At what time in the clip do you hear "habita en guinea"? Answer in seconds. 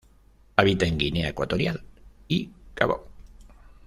0.55-1.29